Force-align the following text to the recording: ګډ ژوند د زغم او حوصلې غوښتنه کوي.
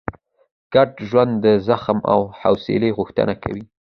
ګډ 0.73 0.89
ژوند 1.07 1.33
د 1.45 1.45
زغم 1.67 1.99
او 2.13 2.21
حوصلې 2.39 2.89
غوښتنه 2.97 3.33
کوي. 3.43 3.63